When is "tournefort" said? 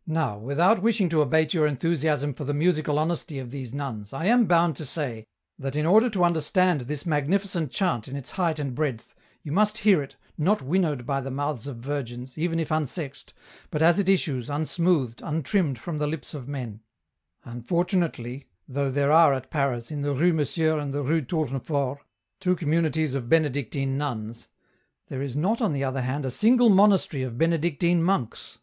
21.22-21.98